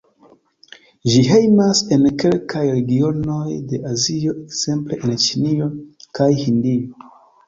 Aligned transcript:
Ĝi 1.09 1.19
hejmas 1.25 1.81
en 1.97 2.07
kelkaj 2.23 2.63
regionoj 2.69 3.41
de 3.73 3.81
Azio, 3.89 4.33
ekzemple 4.45 4.99
en 5.05 5.13
Ĉinio 5.25 5.69
kaj 6.21 6.31
Hindio. 6.41 6.89